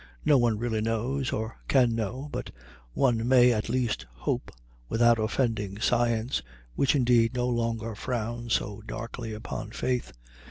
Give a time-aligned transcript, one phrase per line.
[0.25, 2.49] No one really knows, or can know, but
[2.93, 4.51] one may at least hope,
[4.89, 6.41] without offending science,
[6.73, 10.11] which indeed no longer frowns so darkly upon faith.